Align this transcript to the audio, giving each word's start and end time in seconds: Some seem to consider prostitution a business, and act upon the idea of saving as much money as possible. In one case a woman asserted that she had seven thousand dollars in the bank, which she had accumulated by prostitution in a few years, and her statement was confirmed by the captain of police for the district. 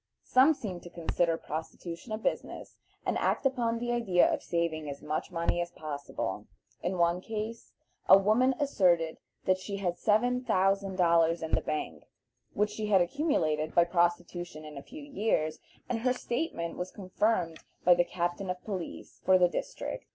Some 0.25 0.55
seem 0.55 0.79
to 0.79 0.89
consider 0.89 1.37
prostitution 1.37 2.11
a 2.11 2.17
business, 2.17 2.75
and 3.05 3.19
act 3.19 3.45
upon 3.45 3.77
the 3.77 3.91
idea 3.91 4.27
of 4.33 4.41
saving 4.41 4.89
as 4.89 5.03
much 5.03 5.29
money 5.31 5.61
as 5.61 5.69
possible. 5.69 6.47
In 6.81 6.97
one 6.97 7.21
case 7.21 7.71
a 8.09 8.17
woman 8.17 8.55
asserted 8.59 9.19
that 9.45 9.59
she 9.59 9.77
had 9.77 9.99
seven 9.99 10.43
thousand 10.43 10.95
dollars 10.95 11.43
in 11.43 11.51
the 11.51 11.61
bank, 11.61 12.05
which 12.55 12.71
she 12.71 12.87
had 12.87 12.99
accumulated 12.99 13.75
by 13.75 13.83
prostitution 13.83 14.65
in 14.65 14.75
a 14.75 14.81
few 14.81 15.03
years, 15.03 15.59
and 15.87 15.99
her 15.99 16.13
statement 16.13 16.77
was 16.77 16.89
confirmed 16.89 17.59
by 17.85 17.93
the 17.93 18.03
captain 18.03 18.49
of 18.49 18.59
police 18.63 19.21
for 19.23 19.37
the 19.37 19.47
district. 19.47 20.05